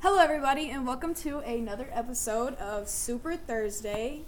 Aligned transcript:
Hello, 0.00 0.18
everybody, 0.18 0.70
and 0.70 0.86
welcome 0.86 1.14
to 1.14 1.38
another 1.40 1.88
episode 1.92 2.54
of 2.56 2.88
Super 2.88 3.36
Thursday. 3.36 4.22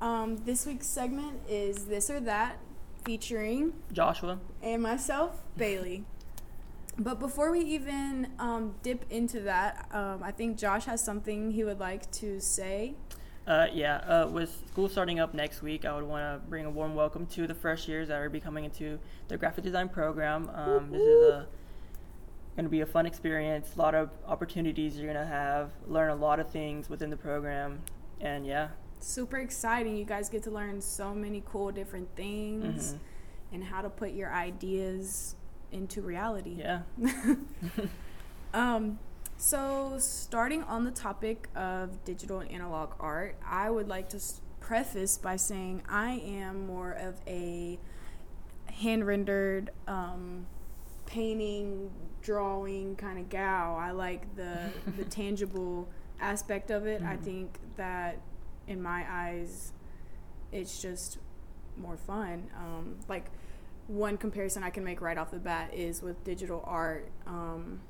Um, 0.00 0.36
this 0.44 0.66
week's 0.66 0.86
segment 0.86 1.40
is 1.48 1.86
This 1.86 2.10
or 2.10 2.20
That, 2.20 2.58
featuring 3.04 3.72
Joshua. 3.92 4.38
and 4.62 4.82
myself, 4.82 5.42
Bailey. 5.56 6.04
But 6.98 7.18
before 7.18 7.50
we 7.50 7.60
even 7.60 8.28
um, 8.38 8.74
dip 8.82 9.04
into 9.10 9.40
that, 9.40 9.88
um, 9.92 10.22
I 10.22 10.30
think 10.30 10.58
Josh 10.58 10.84
has 10.84 11.02
something 11.02 11.52
he 11.52 11.64
would 11.64 11.80
like 11.80 12.10
to 12.12 12.38
say. 12.40 12.94
Uh, 13.46 13.66
yeah, 13.72 13.96
uh, 13.96 14.28
with 14.28 14.62
school 14.70 14.88
starting 14.88 15.20
up 15.20 15.34
next 15.34 15.60
week, 15.62 15.84
I 15.84 15.94
would 15.94 16.04
want 16.04 16.22
to 16.22 16.48
bring 16.48 16.64
a 16.66 16.70
warm 16.70 16.94
welcome 16.94 17.26
to 17.28 17.46
the 17.46 17.54
fresh 17.54 17.88
years 17.88 18.08
that 18.08 18.18
are 18.20 18.30
becoming 18.30 18.64
into 18.64 18.98
the 19.28 19.36
graphic 19.36 19.64
design 19.64 19.88
program. 19.88 20.50
Um, 20.54 20.90
this 20.90 21.02
is 21.02 21.28
a 21.30 21.46
going 22.56 22.64
to 22.64 22.70
be 22.70 22.80
a 22.80 22.86
fun 22.86 23.06
experience, 23.06 23.74
a 23.74 23.78
lot 23.78 23.94
of 23.94 24.10
opportunities 24.26 24.96
you're 24.96 25.12
going 25.12 25.22
to 25.24 25.30
have, 25.30 25.70
learn 25.88 26.10
a 26.10 26.14
lot 26.14 26.38
of 26.40 26.48
things 26.50 26.88
within 26.88 27.10
the 27.10 27.16
program, 27.16 27.80
and 28.20 28.46
yeah. 28.46 28.68
Super 29.00 29.38
exciting. 29.38 29.96
You 29.96 30.04
guys 30.04 30.28
get 30.28 30.42
to 30.44 30.50
learn 30.50 30.80
so 30.80 31.14
many 31.14 31.42
cool 31.46 31.70
different 31.72 32.08
things 32.16 32.94
Mhm. 32.94 32.98
and 33.52 33.64
how 33.64 33.82
to 33.82 33.90
put 33.90 34.12
your 34.12 34.32
ideas 34.32 35.36
into 35.72 36.00
reality. 36.02 36.56
Yeah. 36.58 36.82
Um, 38.54 39.00
so, 39.36 39.96
starting 39.98 40.62
on 40.62 40.84
the 40.84 40.92
topic 40.92 41.48
of 41.56 42.04
digital 42.04 42.38
and 42.38 42.48
analog 42.52 42.90
art, 43.00 43.34
I 43.44 43.68
would 43.68 43.88
like 43.88 44.08
to 44.10 44.20
preface 44.60 45.18
by 45.18 45.34
saying 45.36 45.82
I 45.88 46.12
am 46.24 46.64
more 46.66 46.92
of 46.92 47.16
a 47.26 47.80
hand 48.66 49.04
rendered, 49.08 49.70
um, 49.88 50.46
painting, 51.18 51.90
drawing 52.22 52.96
kind 52.96 53.18
of 53.20 53.28
gal. 53.28 53.76
I 53.76 53.92
like 53.92 54.34
the, 54.34 54.58
the 54.98 55.04
tangible 55.20 55.88
aspect 56.20 56.70
of 56.72 56.86
it. 56.86 57.02
I 57.02 57.16
Mhm. 57.16 57.20
think 57.22 57.58
that, 57.76 58.18
in 58.66 58.82
my 58.82 59.04
eyes, 59.08 59.72
it's 60.50 60.80
just 60.82 61.18
more 61.76 61.96
fun. 61.96 62.50
Um, 62.56 62.96
like, 63.08 63.26
one 63.86 64.16
comparison 64.16 64.62
I 64.64 64.70
can 64.70 64.82
make 64.82 65.00
right 65.00 65.16
off 65.18 65.30
the 65.30 65.38
bat 65.38 65.72
is 65.74 66.02
with 66.02 66.24
digital 66.24 66.62
art. 66.66 67.08
Um, 67.26 67.80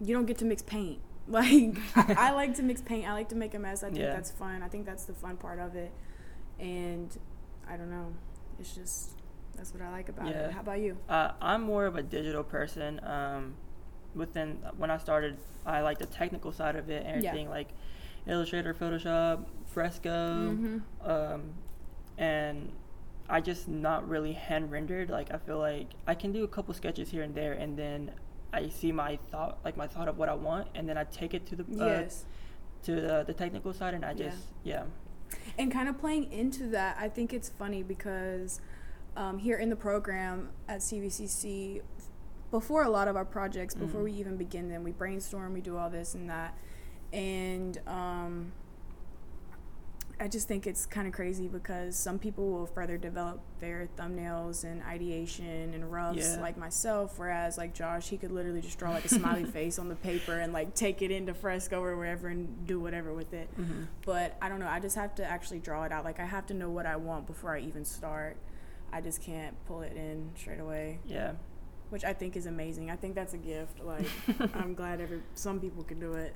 you 0.00 0.14
don't 0.14 0.26
get 0.26 0.38
to 0.38 0.44
mix 0.44 0.62
paint. 0.62 1.00
Like 1.28 1.76
I, 1.94 2.14
I 2.28 2.30
like 2.40 2.54
to 2.54 2.62
mix 2.62 2.80
paint. 2.80 3.06
I 3.06 3.12
like 3.12 3.28
to 3.28 3.34
make 3.34 3.52
a 3.52 3.58
mess. 3.58 3.82
I 3.82 3.88
think 3.88 3.98
Yeah. 3.98 4.14
that's 4.14 4.30
fun. 4.30 4.62
I 4.62 4.68
think 4.68 4.86
that's 4.86 5.04
the 5.04 5.12
fun 5.12 5.36
part 5.36 5.58
of 5.58 5.76
it. 5.76 5.92
And 6.58 7.14
I 7.68 7.76
don't 7.76 7.90
know. 7.90 8.14
It's 8.58 8.74
just 8.74 9.17
that's 9.58 9.74
what 9.74 9.82
I 9.82 9.90
like 9.90 10.08
about 10.08 10.28
Yeah. 10.28 10.46
it. 10.46 10.52
How 10.52 10.60
about 10.60 10.80
you? 10.80 10.96
Uh, 11.08 11.32
I'm 11.40 11.62
more 11.62 11.84
of 11.86 11.96
a 11.96 12.02
digital 12.02 12.42
person. 12.44 13.00
Um, 13.04 13.54
within 14.14 14.58
when 14.78 14.90
I 14.90 14.96
started, 14.98 15.36
I 15.66 15.82
like 15.82 15.98
the 15.98 16.06
technical 16.06 16.52
side 16.52 16.76
of 16.76 16.88
it, 16.88 17.04
and 17.04 17.22
Yeah. 17.22 17.30
everything 17.30 17.50
like 17.50 17.68
Illustrator, 18.26 18.72
Photoshop, 18.74 19.44
Fresco, 19.66 20.56
Mhm. 20.56 20.82
um, 21.04 21.52
and 22.16 22.72
I 23.28 23.40
just 23.40 23.68
not 23.68 24.08
really 24.08 24.32
hand 24.32 24.70
rendered. 24.70 25.10
Like 25.10 25.32
I 25.32 25.38
feel 25.38 25.58
like 25.58 25.88
I 26.06 26.14
can 26.14 26.32
do 26.32 26.44
a 26.44 26.48
couple 26.48 26.72
sketches 26.74 27.10
here 27.10 27.22
and 27.22 27.34
there, 27.34 27.52
and 27.52 27.76
then 27.78 28.12
I 28.52 28.68
see 28.68 28.92
my 28.92 29.18
thought, 29.30 29.58
like 29.64 29.76
my 29.76 29.86
thought 29.86 30.08
of 30.08 30.16
what 30.18 30.28
I 30.28 30.34
want, 30.34 30.68
and 30.74 30.88
then 30.88 30.96
I 30.96 31.04
take 31.04 31.34
it 31.34 31.44
to 31.46 31.56
the 31.56 31.64
uh, 31.64 31.86
yes. 31.86 32.24
to 32.84 32.94
the, 33.00 33.24
the 33.24 33.34
technical 33.34 33.72
side, 33.72 33.92
and 33.94 34.04
I 34.04 34.12
Yeah. 34.12 34.28
just 34.30 34.46
yeah, 34.64 34.84
And 35.58 35.70
kind 35.70 35.88
of 35.88 35.98
playing 35.98 36.32
into 36.32 36.68
that, 36.68 36.96
I 36.98 37.08
think 37.10 37.34
it's 37.34 37.50
funny 37.50 37.82
because 37.82 38.60
um, 39.18 39.36
here 39.38 39.56
in 39.58 39.68
the 39.68 39.76
program 39.76 40.48
at 40.68 40.78
CVCC, 40.78 41.82
before 42.52 42.84
a 42.84 42.88
lot 42.88 43.08
of 43.08 43.16
our 43.16 43.24
projects, 43.24 43.74
before 43.74 44.00
Mhm. 44.00 44.04
we 44.04 44.12
even 44.12 44.36
begin 44.36 44.68
them, 44.68 44.84
we 44.84 44.92
brainstorm, 44.92 45.52
we 45.52 45.60
do 45.60 45.76
all 45.76 45.90
this 45.90 46.14
and 46.14 46.30
that. 46.30 46.54
And 47.12 47.78
um, 47.88 48.52
I 50.20 50.28
just 50.28 50.46
think 50.46 50.66
it's 50.68 50.86
kind 50.86 51.06
of 51.08 51.12
crazy 51.12 51.48
because 51.48 51.96
some 51.96 52.18
people 52.18 52.48
will 52.50 52.66
further 52.66 52.96
develop 52.96 53.40
their 53.60 53.88
thumbnails 53.96 54.62
and 54.64 54.82
ideation 54.84 55.74
and 55.74 55.90
roughs, 55.92 56.16
Yeah. 56.36 56.40
like 56.40 56.56
myself. 56.56 57.18
Whereas, 57.18 57.58
like 57.58 57.74
Josh, 57.74 58.08
he 58.08 58.16
could 58.18 58.30
literally 58.32 58.60
just 58.60 58.78
draw 58.78 58.90
like 58.92 59.04
a 59.04 59.08
smiley 59.08 59.44
face 59.58 59.78
on 59.80 59.88
the 59.88 59.94
paper 59.96 60.34
and 60.38 60.52
like 60.52 60.74
take 60.74 61.02
it 61.02 61.10
into 61.10 61.34
Fresco 61.34 61.82
or 61.82 61.96
wherever 61.96 62.28
and 62.28 62.66
do 62.68 62.78
whatever 62.80 63.12
with 63.12 63.32
it 63.32 63.48
hmm 63.56 63.84
but 64.04 64.36
I 64.40 64.48
don't 64.48 64.60
know. 64.60 64.68
I 64.68 64.78
just 64.80 64.94
have 64.96 65.14
to 65.16 65.24
actually 65.24 65.58
draw 65.58 65.82
it 65.84 65.90
out. 65.92 66.04
Like 66.04 66.20
I 66.20 66.24
have 66.24 66.46
to 66.46 66.54
know 66.54 66.70
what 66.70 66.86
I 66.86 66.94
want 66.96 67.26
before 67.26 67.54
I 67.56 67.60
even 67.60 67.84
start. 67.84 68.36
I 68.92 69.00
just 69.00 69.20
can't 69.22 69.54
pull 69.66 69.82
it 69.82 69.92
in 69.96 70.30
straight 70.36 70.60
away, 70.60 70.98
yeah, 71.06 71.32
which 71.90 72.04
I 72.04 72.12
think 72.14 72.36
is 72.36 72.46
amazing. 72.46 72.90
I 72.90 72.96
think 72.96 73.14
that's 73.14 73.34
a 73.34 73.38
gift. 73.38 73.80
Like 73.84 74.06
I'm 74.54 74.74
glad 74.74 75.00
every 75.00 75.22
some 75.34 75.60
people 75.60 75.84
can 75.84 76.00
do 76.00 76.14
it. 76.14 76.34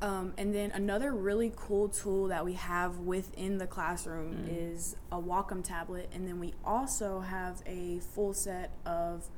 Um, 0.00 0.32
and 0.38 0.54
then 0.54 0.70
another 0.70 1.12
really 1.12 1.52
cool 1.56 1.88
tool 1.88 2.28
that 2.28 2.44
we 2.44 2.52
have 2.52 2.98
within 3.00 3.58
the 3.58 3.66
classroom 3.66 4.44
Mm. 4.46 4.74
is 4.74 4.94
a 5.10 5.20
Wacom 5.20 5.64
tablet, 5.64 6.08
and 6.12 6.26
then 6.26 6.38
we 6.38 6.54
also 6.64 7.18
have 7.20 7.62
a 7.66 7.98
full 7.98 8.32
set 8.32 8.70
of 8.86 9.28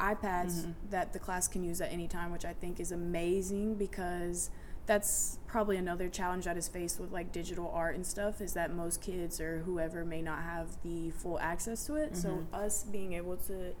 iPads 0.00 0.64
Mhm. 0.64 0.74
that 0.90 1.12
the 1.12 1.18
class 1.18 1.48
can 1.48 1.62
use 1.62 1.82
at 1.82 1.92
any 1.92 2.08
time, 2.08 2.32
which 2.32 2.46
I 2.46 2.54
think 2.54 2.80
is 2.80 2.92
amazing 2.92 3.74
because 3.74 4.48
that's 4.86 5.38
probably 5.46 5.76
another 5.78 6.08
challenge 6.08 6.44
that 6.44 6.56
is 6.58 6.68
faced 6.68 7.00
with 7.00 7.10
like 7.10 7.32
digital 7.32 7.70
art 7.72 7.94
and 7.94 8.06
stuff 8.06 8.40
is 8.40 8.52
that 8.52 8.70
most 8.74 9.00
kids 9.00 9.40
or 9.40 9.60
whoever 9.60 10.04
may 10.04 10.20
not 10.20 10.42
have 10.42 10.76
the 10.82 11.10
full 11.10 11.38
access 11.40 11.86
to 11.86 11.94
it. 11.96 12.16
So 12.16 12.28
Mhm. 12.28 12.54
us 12.54 12.84
being 12.84 13.12
able 13.14 13.36
to 13.48 13.74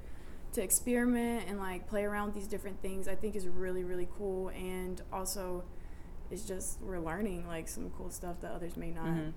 to 0.52 0.62
experiment 0.62 1.44
and 1.48 1.58
like 1.58 1.86
play 1.88 2.04
around 2.04 2.26
with 2.26 2.34
these 2.36 2.46
different 2.46 2.80
things, 2.80 3.08
I 3.08 3.16
think 3.16 3.34
is 3.36 3.46
really 3.48 3.84
really 3.84 4.08
cool 4.16 4.48
and 4.50 5.02
also 5.12 5.64
it's 6.30 6.46
just 6.46 6.80
we're 6.80 7.00
learning 7.00 7.46
like 7.46 7.68
some 7.68 7.90
cool 7.90 8.08
stuff 8.10 8.40
that 8.40 8.52
others 8.52 8.76
may 8.76 8.90
not. 8.90 9.06
hmm 9.08 9.30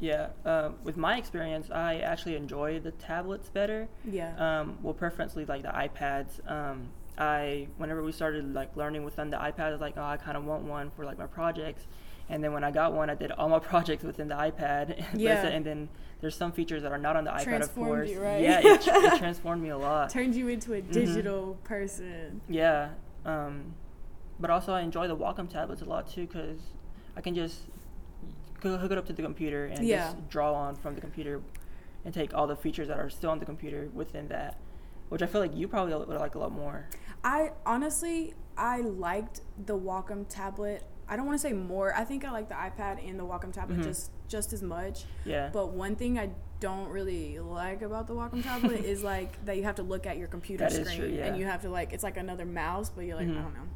yeah. 0.00 0.28
Uh, 0.44 0.70
with 0.84 0.96
my 0.96 1.16
experience, 1.18 1.70
I 1.70 1.96
actually 1.98 2.36
enjoy 2.36 2.78
the 2.78 2.92
tablets 2.92 3.48
better. 3.48 3.88
Yeah. 4.04 4.60
um, 4.60 4.78
well, 4.80 4.94
preferably 4.94 5.44
like 5.44 5.62
the 5.62 5.70
iPads. 5.70 6.48
Um, 6.50 6.90
I 7.18 7.66
whenever 7.78 8.02
we 8.02 8.12
started 8.12 8.54
like 8.54 8.76
learning 8.76 9.04
within 9.04 9.30
the 9.30 9.36
iPad, 9.36 9.60
I 9.60 9.70
was 9.72 9.80
like, 9.80 9.94
oh, 9.96 10.04
I 10.04 10.16
kind 10.16 10.36
of 10.36 10.44
want 10.44 10.62
one 10.64 10.90
for 10.90 11.04
like 11.04 11.18
my 11.18 11.26
projects. 11.26 11.86
And 12.30 12.44
then 12.44 12.52
when 12.52 12.62
I 12.62 12.70
got 12.70 12.92
one, 12.92 13.10
I 13.10 13.14
did 13.14 13.32
all 13.32 13.48
my 13.48 13.58
projects 13.72 14.04
within 14.04 14.28
the 14.28 14.34
iPad. 14.36 15.04
Yeah. 15.14 15.44
and 15.46 15.64
then 15.64 15.88
there's 16.20 16.36
some 16.36 16.52
features 16.52 16.82
that 16.82 16.92
are 16.92 16.98
not 16.98 17.16
on 17.16 17.24
the 17.24 17.30
iPad, 17.30 17.62
of 17.62 17.74
course. 17.74 18.10
you, 18.10 18.20
right? 18.20 18.42
Yeah, 18.42 18.60
it, 18.60 18.86
it 18.86 19.18
transformed 19.18 19.62
me 19.62 19.70
a 19.70 19.78
lot. 19.78 20.10
Turned 20.10 20.34
you 20.34 20.48
into 20.48 20.74
a 20.74 20.82
Mhm. 20.82 20.92
digital 20.92 21.56
person. 21.64 22.40
Yeah. 22.48 22.90
Um, 23.24 23.74
but 24.40 24.50
also, 24.50 24.72
I 24.72 24.82
enjoy 24.82 25.08
the 25.08 25.16
Wacom 25.16 25.48
tablets 25.48 25.82
a 25.82 25.84
lot 25.86 26.08
too 26.08 26.26
because 26.26 26.60
I 27.16 27.20
can 27.20 27.34
just 27.34 27.62
hook 28.62 28.90
it 28.92 28.98
up 28.98 29.06
to 29.06 29.12
the 29.12 29.22
computer 29.22 29.66
and 29.66 29.84
Yeah. 29.86 30.12
just 30.12 30.28
draw 30.28 30.52
on 30.52 30.74
from 30.76 30.94
the 30.94 31.00
computer 31.00 31.40
and 32.04 32.12
take 32.14 32.34
all 32.34 32.46
the 32.46 32.56
features 32.56 32.88
that 32.88 32.98
are 32.98 33.10
still 33.10 33.30
on 33.30 33.38
the 33.38 33.44
computer 33.46 33.88
within 33.94 34.28
that, 34.28 34.56
which 35.08 35.22
I 35.22 35.26
feel 35.26 35.40
like 35.40 35.54
you 35.56 35.66
probably 35.68 35.94
would 35.94 36.08
like 36.08 36.34
a 36.34 36.38
lot 36.38 36.52
more. 36.52 36.86
I 37.24 37.52
honestly 37.66 38.34
I 38.56 38.80
liked 38.80 39.40
the 39.66 39.78
Wacom 39.78 40.26
tablet. 40.28 40.84
I 41.08 41.16
don't 41.16 41.26
want 41.26 41.38
to 41.40 41.42
say 41.42 41.52
more. 41.52 41.94
I 41.94 42.04
think 42.04 42.24
I 42.24 42.30
like 42.30 42.48
the 42.48 42.54
iPad 42.54 43.06
and 43.08 43.18
the 43.18 43.24
Wacom 43.24 43.52
tablet 43.52 43.78
Mhm. 43.80 43.84
just 43.84 44.10
just 44.28 44.52
as 44.52 44.62
much. 44.62 45.04
Yeah. 45.24 45.48
But 45.52 45.68
one 45.70 45.96
thing 45.96 46.18
I 46.18 46.30
don't 46.60 46.88
really 46.88 47.38
like 47.38 47.82
about 47.82 48.06
the 48.08 48.14
Wacom 48.14 48.42
tablet 48.42 48.84
is 48.84 49.02
like 49.14 49.42
that 49.46 49.56
you 49.56 49.62
have 49.64 49.76
to 49.76 49.82
look 49.82 50.06
at 50.06 50.18
your 50.18 50.28
computer 50.28 50.64
That 50.64 50.72
screen 50.72 50.98
true, 50.98 51.08
yeah. 51.08 51.26
and 51.26 51.36
you 51.38 51.46
have 51.46 51.62
to 51.62 51.70
like 51.70 51.92
it's 51.92 52.02
like 52.04 52.16
another 52.16 52.44
mouse, 52.44 52.90
but 52.90 53.04
you're 53.04 53.16
like 53.16 53.28
Mhm. 53.28 53.38
I 53.38 53.42
don't 53.42 53.54
know. 53.54 53.68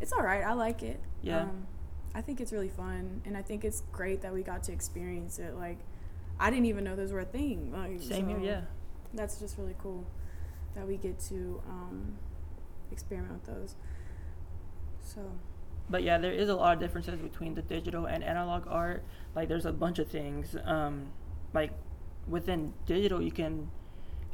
It's 0.00 0.12
all 0.12 0.22
right. 0.22 0.42
I 0.44 0.52
like 0.54 0.82
it. 0.82 1.00
Yeah. 1.22 1.42
Um, 1.42 1.66
I 2.14 2.20
think 2.22 2.40
it's 2.40 2.52
really 2.52 2.68
fun, 2.70 3.20
and 3.24 3.36
I 3.36 3.42
think 3.42 3.64
it's 3.64 3.82
great 3.92 4.22
that 4.22 4.32
we 4.32 4.42
got 4.42 4.62
to 4.64 4.72
experience 4.72 5.38
it. 5.38 5.54
Like, 5.56 5.78
I 6.40 6.50
didn't 6.50 6.66
even 6.66 6.82
know 6.84 6.96
those 6.96 7.12
were 7.12 7.20
a 7.20 7.24
thing. 7.24 7.70
Like, 7.72 8.00
Same 8.00 8.28
here, 8.28 8.38
yeah. 8.40 8.60
That's 9.12 9.38
just 9.38 9.58
really 9.58 9.74
cool 9.78 10.06
that 10.74 10.86
we 10.86 10.96
get 10.96 11.18
to 11.28 11.60
um, 11.68 12.16
experiment 12.92 13.32
with 13.34 13.44
those. 13.46 13.74
So 15.00 15.20
But 15.90 16.02
yeah, 16.02 16.18
there 16.18 16.32
is 16.32 16.48
a 16.48 16.54
lot 16.54 16.74
of 16.74 16.80
differences 16.80 17.16
between 17.20 17.54
the 17.54 17.62
digital 17.62 18.06
and 18.06 18.22
analog 18.22 18.64
art. 18.68 19.02
Like, 19.34 19.48
there's 19.48 19.66
a 19.66 19.72
bunch 19.72 19.98
of 19.98 20.08
things. 20.08 20.54
Um, 20.64 21.06
like, 21.54 21.72
within 22.26 22.74
digital, 22.86 23.22
you 23.22 23.30
can 23.32 23.70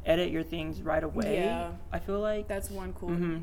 edit 0.05 0.31
your 0.31 0.43
things 0.43 0.81
right 0.81 1.03
away. 1.03 1.35
Yeah. 1.35 1.71
I 1.91 1.99
feel 1.99 2.19
like. 2.19 2.47
that's 2.47 2.69
one 2.69 2.93
cool 2.93 3.09
hmm 3.09 3.37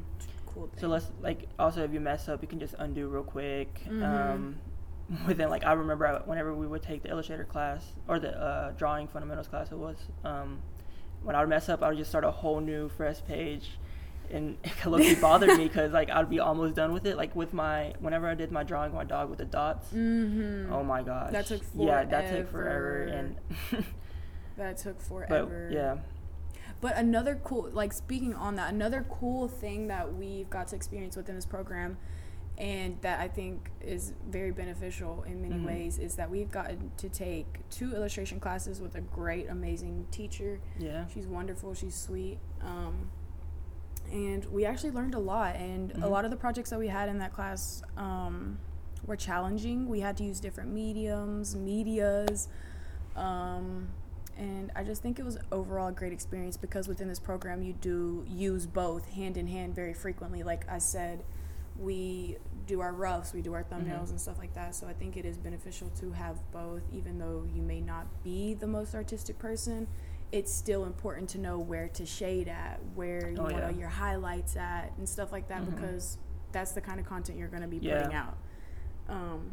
cool 0.46 0.66
thing. 0.66 0.80
So 0.80 0.88
let's 0.88 1.10
like 1.22 1.48
also 1.58 1.82
if 1.82 1.92
you 1.92 2.00
mess 2.00 2.28
up, 2.28 2.42
you 2.42 2.48
can 2.48 2.60
just 2.60 2.74
undo 2.78 3.08
real 3.08 3.22
quick. 3.24 3.80
Mhm. 3.88 4.02
Um, 4.04 4.56
within 5.26 5.48
like 5.50 5.64
I 5.64 5.72
remember 5.72 6.06
I- 6.06 6.20
whenever 6.20 6.54
we 6.54 6.66
would 6.66 6.82
take 6.82 7.02
the 7.02 7.08
Illustrator 7.08 7.44
class 7.44 7.84
or 8.06 8.18
the 8.20 8.38
uh, 8.40 8.70
drawing 8.72 9.08
fundamentals 9.08 9.48
class, 9.48 9.72
it 9.72 9.78
was 9.78 9.96
um, 10.24 10.60
when 11.22 11.34
I 11.34 11.40
would 11.40 11.48
mess 11.48 11.68
up, 11.70 11.82
I 11.82 11.88
would 11.88 11.98
just 11.98 12.10
start 12.10 12.24
a 12.24 12.30
whole 12.30 12.60
new 12.60 12.88
fresh 12.90 13.24
page, 13.26 13.78
and 14.30 14.56
it 14.64 14.86
looked 14.86 15.20
bothered 15.20 15.56
me 15.58 15.64
because 15.68 15.92
like 15.92 16.10
I'd 16.10 16.30
be 16.30 16.40
almost 16.40 16.74
done 16.74 16.92
with 16.92 17.06
it. 17.06 17.16
Like 17.16 17.34
with 17.36 17.52
my 17.52 17.94
whenever 18.00 18.28
I 18.28 18.34
did 18.34 18.50
my 18.52 18.62
drawing 18.62 18.88
of 18.90 18.94
my 18.94 19.04
dog 19.04 19.28
with 19.30 19.38
the 19.38 19.44
dots. 19.44 19.88
mm-hmm. 19.88 20.72
Oh 20.72 20.82
my 20.84 21.02
gosh. 21.02 21.32
That 21.32 21.46
took 21.46 21.62
Yeah, 21.74 22.04
that 22.04 22.30
took 22.34 22.50
forever, 22.50 22.50
forever. 22.50 23.02
and 23.04 23.36
that 24.56 24.76
took 24.78 24.98
but 24.98 25.04
forever. 25.06 25.70
yeah, 25.72 25.96
But 26.80 26.96
another 26.96 27.40
cool, 27.44 27.68
like 27.72 27.92
speaking 27.92 28.34
on 28.34 28.56
that, 28.56 28.72
another 28.72 29.04
cool 29.08 29.48
thing 29.48 29.86
that 29.88 30.14
we've 30.14 30.48
got 30.50 30.68
to 30.68 30.76
experience 30.76 31.16
within 31.16 31.34
this 31.36 31.46
program, 31.46 31.96
and 32.58 33.00
that 33.00 33.20
I 33.20 33.28
think 33.28 33.70
is 33.80 34.12
very 34.28 34.50
beneficial 34.50 35.22
in 35.26 35.40
many 35.42 35.54
Mhm. 35.56 35.66
ways, 35.66 35.98
is 35.98 36.16
that 36.16 36.30
we've 36.30 36.50
gotten 36.50 36.90
to 36.98 37.08
take 37.08 37.60
two 37.70 37.94
illustration 37.94 38.40
classes 38.40 38.80
with 38.80 38.94
a 38.94 39.00
great, 39.00 39.48
amazing 39.48 40.06
teacher. 40.10 40.60
Yeah. 40.78 41.06
She's 41.06 41.26
wonderful. 41.26 41.72
She's 41.74 41.94
sweet. 41.94 42.38
Um, 42.60 43.10
and 44.10 44.44
we 44.46 44.64
actually 44.64 44.90
learned 44.90 45.14
a 45.14 45.18
lot. 45.18 45.56
And 45.56 45.90
a 45.92 45.94
Mhm. 45.94 46.10
lot 46.10 46.24
of 46.24 46.30
the 46.30 46.36
projects 46.36 46.70
that 46.70 46.78
we 46.78 46.88
had 46.88 47.08
in 47.08 47.18
that 47.18 47.32
class 47.32 47.82
um, 47.96 48.58
were 49.06 49.16
challenging. 49.16 49.88
We 49.88 50.00
had 50.00 50.16
to 50.18 50.24
use 50.24 50.40
different 50.40 50.70
mediums, 50.70 51.54
medias. 51.56 52.48
Um, 53.16 53.88
and 54.36 54.72
I 54.74 54.84
just 54.84 55.02
think 55.02 55.18
it 55.18 55.24
was 55.24 55.38
overall 55.50 55.88
a 55.88 55.92
great 55.92 56.12
experience 56.12 56.56
because 56.56 56.88
within 56.88 57.08
this 57.08 57.18
program, 57.20 57.62
you 57.62 57.74
do 57.74 58.24
use 58.28 58.66
both 58.66 59.08
hand 59.10 59.36
in 59.36 59.46
hand 59.46 59.74
very 59.74 59.92
frequently. 59.94 60.42
Like 60.42 60.66
I 60.70 60.78
said, 60.78 61.22
we 61.78 62.36
do 62.66 62.80
our 62.80 62.92
roughs, 62.92 63.32
we 63.34 63.42
do 63.42 63.52
our 63.54 63.64
thumbnails 63.64 64.06
Mhm. 64.06 64.10
and 64.10 64.20
stuff 64.20 64.38
like 64.38 64.54
that. 64.54 64.74
So 64.74 64.86
I 64.86 64.92
think 64.92 65.16
it 65.16 65.24
is 65.24 65.36
beneficial 65.36 65.88
to 66.00 66.12
have 66.12 66.38
both, 66.52 66.82
even 66.92 67.18
though 67.18 67.44
you 67.52 67.60
may 67.62 67.80
not 67.80 68.06
be 68.22 68.54
the 68.54 68.66
most 68.66 68.94
artistic 68.94 69.38
person. 69.38 69.86
It's 70.32 70.52
still 70.52 70.84
important 70.86 71.28
to 71.30 71.38
know 71.38 71.58
where 71.58 71.88
to 71.88 72.06
shade 72.06 72.48
at, 72.48 72.80
where 72.94 73.28
you 73.30 73.36
Oh, 73.38 73.42
want 73.44 73.56
yeah. 73.56 73.70
your 73.70 73.88
highlights 73.90 74.56
at, 74.56 74.92
and 74.96 75.06
stuff 75.08 75.30
like 75.30 75.48
that, 75.48 75.62
Mhm. 75.62 75.74
because 75.74 76.18
that's 76.52 76.72
the 76.72 76.80
kind 76.80 76.98
of 76.98 77.06
content 77.06 77.38
you're 77.38 77.48
going 77.48 77.62
to 77.62 77.68
be 77.68 77.76
Yeah. 77.78 77.98
putting 78.02 78.14
out. 78.16 78.36
Um, 79.08 79.52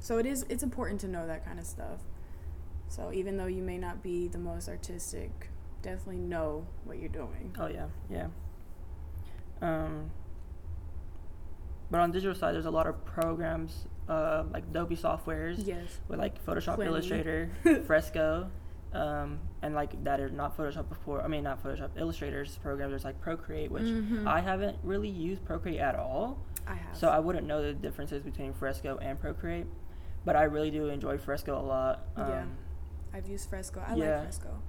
so 0.00 0.18
it 0.18 0.26
is 0.26 0.44
it's 0.48 0.62
important 0.62 1.00
to 1.00 1.08
know 1.08 1.26
that 1.26 1.44
kind 1.44 1.58
of 1.58 1.64
stuff. 1.66 2.00
So 2.88 3.10
even 3.12 3.36
though 3.36 3.46
you 3.46 3.62
may 3.62 3.78
not 3.78 4.02
be 4.02 4.28
the 4.28 4.38
most 4.38 4.68
artistic, 4.68 5.50
definitely 5.82 6.18
know 6.18 6.66
what 6.84 6.98
you're 6.98 7.08
doing. 7.08 7.54
Oh 7.58 7.66
yeah, 7.66 7.86
yeah. 8.10 8.28
Um, 9.62 10.10
but 11.90 12.00
on 12.00 12.10
digital 12.12 12.34
side, 12.34 12.54
there's 12.54 12.66
a 12.66 12.70
lot 12.70 12.86
of 12.86 13.02
programs 13.04 13.86
uh, 14.08 14.44
like 14.52 14.64
Adobe 14.64 14.96
softwares 14.96 15.66
Yes. 15.66 16.00
with 16.08 16.18
like 16.18 16.42
Photoshop, 16.44 16.76
Plenty. 16.76 16.90
Illustrator, 16.90 17.50
Fresco, 17.86 18.50
um, 18.92 19.38
and 19.62 19.74
like 19.74 20.02
that 20.04 20.20
are 20.20 20.28
not 20.30 20.56
Photoshop 20.56 20.88
before. 20.88 21.22
I 21.22 21.28
mean, 21.28 21.44
not 21.44 21.62
Photoshop. 21.62 21.90
Illustrator's 21.96 22.56
programs. 22.58 22.90
There's 22.92 23.04
like 23.04 23.20
Procreate, 23.20 23.70
which 23.70 23.84
Mhm. 23.84 24.26
I 24.26 24.40
haven't 24.40 24.78
really 24.82 25.08
used 25.08 25.44
Procreate 25.44 25.80
at 25.80 25.94
all, 25.96 26.38
I 26.66 26.74
have. 26.74 26.96
so 26.96 27.08
I 27.08 27.18
wouldn't 27.18 27.46
know 27.46 27.62
the 27.62 27.72
differences 27.72 28.22
between 28.22 28.52
Fresco 28.52 28.98
and 28.98 29.18
Procreate. 29.20 29.66
But 30.24 30.36
I 30.36 30.42
really 30.44 30.70
do 30.70 30.88
enjoy 30.88 31.16
Fresco 31.18 31.58
a 31.58 31.62
lot. 31.62 32.06
Um, 32.16 32.28
Yeah. 32.28 32.44
I've 33.14 33.28
used 33.28 33.48
Fresco. 33.48 33.82
I 33.86 33.94
Yeah. 33.94 34.10
like 34.16 34.22
Fresco. 34.24 34.62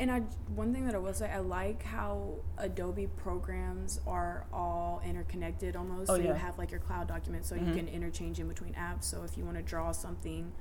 And 0.00 0.10
I 0.10 0.20
one 0.54 0.72
thing 0.72 0.86
that 0.86 0.94
I 0.94 0.98
will 0.98 1.12
say, 1.12 1.30
I 1.30 1.38
like 1.40 1.82
how 1.82 2.36
Adobe 2.58 3.06
programs 3.08 4.00
are 4.06 4.46
all 4.52 5.00
interconnected 5.04 5.76
almost. 5.76 6.10
Oh, 6.10 6.16
so 6.16 6.22
you 6.22 6.32
have 6.32 6.56
like 6.58 6.70
your 6.70 6.80
cloud 6.80 7.08
documents, 7.08 7.48
so 7.48 7.54
you 7.54 7.66
Mhm. 7.66 7.74
can 7.74 7.88
interchange 7.88 8.40
in 8.40 8.48
between 8.48 8.72
apps. 8.74 9.04
So 9.04 9.22
if 9.22 9.36
you 9.36 9.44
want 9.44 9.58
to 9.58 9.62
draw 9.62 9.92
something 9.92 10.52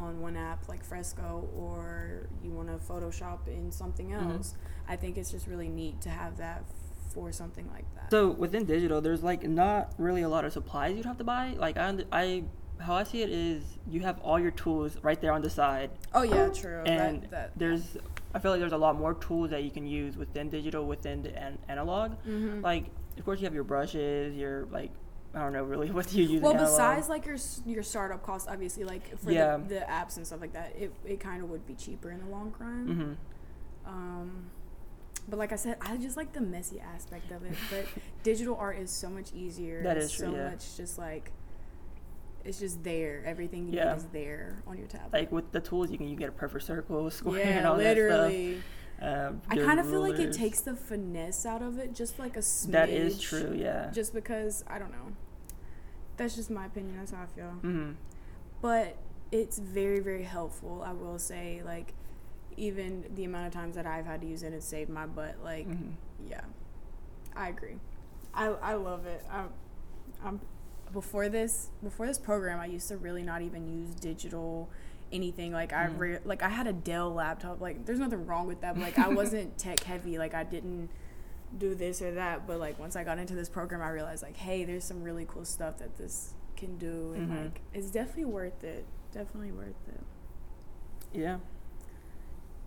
on 0.00 0.20
one 0.20 0.36
app 0.36 0.68
like 0.68 0.82
Fresco, 0.84 1.48
or 1.56 2.26
you 2.42 2.50
want 2.50 2.68
to 2.68 2.74
Photoshop 2.92 3.46
in 3.46 3.70
something 3.70 4.08
Mhm. 4.10 4.34
else, 4.36 4.54
I 4.88 4.96
think 4.96 5.18
it's 5.18 5.30
just 5.30 5.46
really 5.46 5.68
neat 5.68 6.00
to 6.02 6.08
have 6.08 6.36
that 6.38 6.64
for 7.12 7.32
something 7.32 7.68
like 7.72 7.84
that. 7.96 8.10
So 8.10 8.30
within 8.30 8.64
digital, 8.64 9.00
there's 9.00 9.22
like 9.22 9.42
not 9.48 9.92
really 9.98 10.22
a 10.22 10.28
lot 10.28 10.44
of 10.44 10.52
supplies 10.52 10.96
you'd 10.96 11.06
have 11.06 11.18
to 11.18 11.24
buy. 11.24 11.54
Like 11.58 11.76
I, 11.76 11.98
I, 12.12 12.44
how 12.78 12.94
I 12.94 13.02
see 13.04 13.22
it 13.22 13.30
is, 13.30 13.62
you 13.86 14.00
have 14.00 14.18
all 14.20 14.38
your 14.38 14.52
tools 14.52 14.96
right 15.02 15.20
there 15.20 15.32
on 15.32 15.42
the 15.42 15.50
side, 15.50 15.90
oh 16.14 16.22
yeah, 16.22 16.48
true. 16.48 16.82
and 16.86 17.22
that, 17.24 17.30
that, 17.30 17.52
there's, 17.56 17.96
I 18.34 18.38
feel 18.38 18.52
like 18.52 18.60
there's 18.60 18.72
a 18.72 18.78
lot 18.78 18.96
more 18.96 19.14
tools 19.14 19.50
that 19.50 19.64
you 19.64 19.70
can 19.70 19.86
use 19.86 20.16
within 20.16 20.48
digital, 20.48 20.86
within 20.86 21.22
the 21.22 21.36
an- 21.36 21.58
analog. 21.68 22.12
Mhm. 22.26 22.62
Like, 22.62 22.86
of 23.18 23.24
course, 23.24 23.40
you 23.40 23.44
have 23.44 23.54
your 23.54 23.64
brushes, 23.64 24.34
your 24.36 24.64
like, 24.66 24.90
I 25.34 25.38
don't 25.40 25.52
know 25.52 25.62
really 25.62 25.90
what 25.98 26.12
you 26.12 26.24
use. 26.24 26.42
well 26.42 26.54
besides 26.54 27.08
like 27.08 27.24
your 27.26 27.36
your 27.64 27.82
startup 27.82 28.22
costs 28.22 28.48
obviously 28.48 28.84
like 28.84 29.16
for 29.18 29.30
Yeah. 29.30 29.56
the, 29.58 29.74
the 29.76 29.80
apps 29.80 30.16
and 30.16 30.26
stuff 30.26 30.40
like 30.40 30.52
that 30.54 30.74
it, 30.76 30.92
it 31.04 31.20
kind 31.20 31.42
of 31.42 31.50
would 31.50 31.66
be 31.66 31.74
cheaper 31.74 32.10
in 32.10 32.18
the 32.20 32.26
long 32.30 32.52
run 32.58 33.18
Mhm. 33.86 33.90
um 33.90 34.44
but 35.28 35.38
like 35.38 35.52
i 35.52 35.56
said 35.56 35.76
i 35.82 35.96
just 35.96 36.16
like 36.16 36.32
the 36.32 36.40
messy 36.40 36.80
aspect 36.80 37.30
of 37.30 37.44
it 37.44 37.54
but 37.70 37.84
digital 38.24 38.56
art 38.56 38.78
is 38.78 38.90
so 38.90 39.08
much 39.08 39.32
easier 39.34 39.82
That 39.82 39.96
It's 39.98 40.12
true, 40.12 40.26
so 40.26 40.34
yeah. 40.36 40.50
much 40.50 40.76
just 40.76 40.98
like 40.98 41.30
it's 42.44 42.58
just 42.58 42.82
there 42.82 43.22
everything 43.26 43.68
you 43.68 43.74
Yeah. 43.76 43.90
need 43.90 43.96
is 43.98 44.04
there 44.12 44.62
on 44.66 44.78
your 44.78 44.86
tablet 44.88 45.12
Like 45.12 45.30
with 45.30 45.52
the 45.52 45.60
tools, 45.60 45.90
you 45.90 45.98
can 45.98 46.08
you 46.08 46.16
get 46.16 46.30
a 46.30 46.32
perfect 46.32 46.64
circle, 46.64 47.08
square, 47.20 47.42
and 47.42 47.54
yeah 47.60 47.70
all 47.70 47.76
literally 47.76 48.54
that 48.54 48.60
stuff. 48.60 48.64
Um, 49.02 49.40
i 49.48 49.56
kind 49.56 49.80
of 49.80 49.88
feel 49.88 50.00
like 50.00 50.18
it 50.18 50.32
takes 50.34 50.60
the 50.60 50.74
finesse 50.76 51.46
out 51.46 51.62
of 51.62 51.78
it 51.78 51.94
just 51.94 52.18
like 52.18 52.36
a 52.36 52.40
smidge 52.40 52.70
That 52.72 52.88
is 52.90 53.18
true. 53.18 53.54
Yeah. 53.56 53.90
just 53.92 54.12
because 54.12 54.62
i 54.68 54.78
don't 54.78 54.90
know. 54.92 55.12
That's 56.18 56.36
just 56.36 56.50
my 56.50 56.66
opinion 56.66 56.96
that's 56.98 57.12
how 57.12 57.22
i 57.22 57.26
feel. 57.34 57.50
Hmm 57.62 57.92
but 58.62 58.96
it's 59.32 59.58
very 59.58 60.00
very 60.00 60.24
helpful 60.24 60.82
i 60.86 60.92
will 60.92 61.18
say 61.18 61.62
like 61.64 61.94
even 62.58 63.04
the 63.14 63.24
amount 63.24 63.46
of 63.46 63.52
times 63.54 63.74
that 63.76 63.86
i've 63.86 64.04
had 64.04 64.20
to 64.20 64.26
use 64.26 64.42
it 64.42 64.52
it 64.52 64.62
saved 64.62 64.90
my 64.90 65.06
butt 65.06 65.36
like 65.42 65.64
hmm 65.66 65.90
yeah. 66.28 66.42
I 67.34 67.48
agree. 67.48 67.76
I, 68.34 68.46
I 68.48 68.74
love 68.74 69.06
it. 69.06 69.24
I, 69.30 69.44
i'm 70.24 70.40
before 70.92 71.28
this 71.30 71.70
before 71.82 72.06
this 72.06 72.18
program 72.18 72.58
i 72.60 72.66
used 72.66 72.88
to 72.88 72.96
really 72.98 73.22
not 73.22 73.40
even 73.40 73.66
use 73.66 73.94
digital 73.94 74.68
anything 75.12 75.52
like 75.52 75.72
i 75.72 75.86
Mhm. 75.86 75.98
re- 75.98 76.18
like 76.24 76.42
i 76.42 76.48
had 76.48 76.66
a 76.66 76.72
dell 76.72 77.12
laptop 77.12 77.60
like 77.60 77.84
there's 77.86 77.98
nothing 77.98 78.26
wrong 78.26 78.46
with 78.46 78.60
that 78.60 78.74
but 78.74 78.82
like 78.82 78.98
i 78.98 79.08
wasn't 79.22 79.56
tech 79.58 79.80
heavy 79.84 80.18
like 80.18 80.34
i 80.34 80.44
didn't 80.44 80.88
do 81.58 81.74
this 81.74 82.00
or 82.00 82.12
that 82.12 82.46
but 82.46 82.60
like 82.60 82.78
once 82.78 82.94
i 82.94 83.02
got 83.02 83.18
into 83.18 83.34
this 83.34 83.48
program 83.48 83.82
i 83.82 83.88
realized 83.90 84.22
like 84.22 84.36
hey 84.36 84.64
there's 84.64 84.84
some 84.84 85.02
really 85.02 85.26
cool 85.28 85.44
stuff 85.44 85.78
that 85.78 85.96
this 85.98 86.34
can 86.56 86.76
do 86.78 87.12
and 87.14 87.30
Mhm. 87.30 87.42
like 87.44 87.60
it's 87.74 87.90
definitely 87.90 88.26
worth 88.26 88.62
it 88.62 88.84
definitely 89.12 89.50
worth 89.50 89.74
it 89.88 90.00
Yeah. 91.12 91.38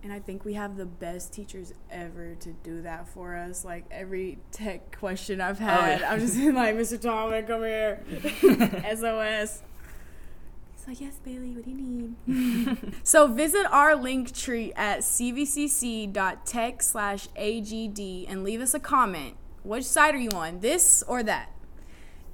and 0.02 0.12
i 0.12 0.18
think 0.18 0.44
we 0.44 0.52
have 0.52 0.76
the 0.76 0.84
best 0.84 1.32
teachers 1.32 1.72
ever 1.90 2.34
to 2.34 2.52
do 2.52 2.82
that 2.82 3.08
for 3.08 3.34
us 3.36 3.64
like 3.64 3.86
every 3.90 4.38
tech 4.52 4.94
question 4.98 5.40
i've 5.40 5.58
had 5.58 6.00
yeah. 6.00 6.12
i'm 6.12 6.20
just 6.20 6.36
like 6.38 6.74
mr 6.76 7.00
Tomlin, 7.00 7.46
come 7.46 7.62
here 7.62 8.02
sos 8.96 9.62
he's 10.86 11.00
like 11.00 11.00
yes 11.00 11.18
bailey 11.24 11.50
what 11.50 11.64
do 11.64 11.70
you 11.70 12.14
need 12.26 12.94
so 13.02 13.26
visit 13.26 13.66
our 13.70 13.94
link 13.96 14.32
tree 14.34 14.72
at 14.76 15.00
cvcc.tech 15.00 16.82
slash 16.82 17.28
agd 17.38 18.24
and 18.28 18.44
leave 18.44 18.60
us 18.60 18.74
a 18.74 18.80
comment 18.80 19.34
which 19.62 19.84
side 19.84 20.14
are 20.14 20.18
you 20.18 20.30
on 20.30 20.60
this 20.60 21.02
or 21.08 21.22
that 21.22 21.50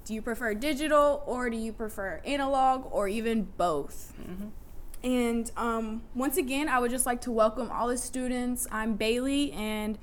do 0.04 0.14
you 0.14 0.22
prefer 0.22 0.54
digital 0.54 1.22
or 1.26 1.48
do 1.50 1.56
you 1.56 1.72
prefer 1.72 2.20
analog 2.24 2.86
or 2.92 3.08
even 3.08 3.44
both 3.56 4.12
hmm 4.16 4.48
and 5.02 5.50
um, 5.56 6.02
once 6.14 6.36
again, 6.36 6.68
I 6.68 6.78
would 6.78 6.90
just 6.90 7.06
like 7.06 7.22
to 7.22 7.32
welcome 7.32 7.70
all 7.70 7.88
the 7.88 7.96
students. 7.96 8.66
I'm 8.70 8.96
Bailey, 8.96 9.50
and 9.52 9.96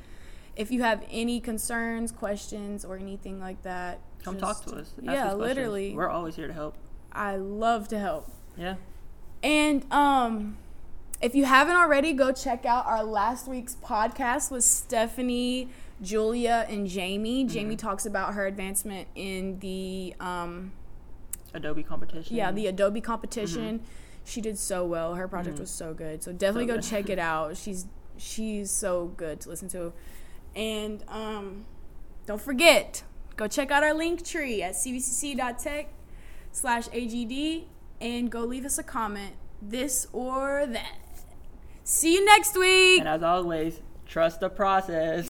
if 0.56 0.72
you 0.72 0.82
have 0.82 1.06
any 1.12 1.39
concerns, 1.39 2.12
questions, 2.12 2.84
or 2.84 2.98
anything 2.98 3.39
like 3.39 3.62
that, 3.62 4.00
Come 4.24 4.39
just- 4.39 4.63
talk 4.63 4.74
to 4.74 4.82
us. 4.82 4.94
Ask 4.98 5.04
Yeah, 5.06 5.27
us 5.34 5.38
literally. 5.38 5.94
We're 5.94 6.10
always 6.10 6.36
here 6.36 6.48
to 6.48 6.54
help. 6.54 6.77
I 7.12 7.36
love 7.36 7.88
to 7.89 8.00
help. 8.00 8.27
Yeah. 8.58 8.76
And 9.44 9.92
um, 9.94 10.58
if 11.22 11.36
you 11.36 11.46
haven't 11.46 11.76
already, 11.76 12.14
go 12.14 12.32
check 12.32 12.66
out 12.66 12.86
our 12.86 13.04
last 13.04 13.48
week's 13.48 13.76
podcast 13.76 14.50
with 14.52 14.64
Stephanie, 14.64 15.70
Julia, 16.02 16.66
and 16.70 16.88
Jamie. 16.88 17.44
Jamie 17.46 17.76
Mhm. 17.76 17.80
talks 17.80 18.06
about 18.06 18.34
her 18.34 18.46
advancement 18.48 19.08
in 19.16 19.60
the 19.60 20.16
um, 20.20 20.72
Adobe 21.54 21.84
competition. 21.84 22.36
Yeah, 22.36 22.52
the 22.52 22.68
Adobe 22.68 23.02
competition. 23.02 23.82
She 24.26 24.42
did 24.42 24.58
so 24.58 24.86
well. 24.86 25.16
Her 25.16 25.28
project 25.28 25.58
Mhm. 25.58 25.62
was 25.62 25.70
so 25.72 25.94
good. 25.94 26.22
So 26.24 26.34
definitely 26.34 26.66
So 26.68 26.76
go 26.76 26.82
good. 26.82 26.84
check 26.90 27.10
it 27.10 27.20
out. 27.32 27.58
She's 27.58 27.86
she's 28.20 28.72
so 28.72 29.08
good 29.16 29.40
to 29.42 29.50
listen 29.50 29.70
to. 29.70 29.94
And 30.56 31.04
um 31.08 31.66
don't 32.26 32.42
forget, 32.42 33.04
go 33.38 33.48
check 33.48 33.70
out 33.72 33.84
our 33.84 33.94
link 33.94 34.26
tree 34.26 34.62
at 34.64 34.74
cvcc.tech 34.74 35.90
slash 36.52 36.88
AGD 36.90 37.66
and 38.00 38.30
go 38.30 38.42
leave 38.42 38.66
us 38.66 38.77
a 38.77 38.84
comment, 38.84 39.34
this 39.62 40.08
or 40.13 40.66
that. 40.68 41.00
See 41.84 42.13
you 42.13 42.25
next 42.25 42.58
week. 42.58 43.00
And 43.00 43.08
as 43.08 43.24
always, 43.24 43.82
trust 44.06 44.42
the 44.42 44.50
process. 44.50 45.25